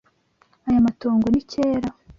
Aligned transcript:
Aya 0.67 0.79
matongo 0.85 1.25
ni 1.29 1.41
kera. 1.51 1.89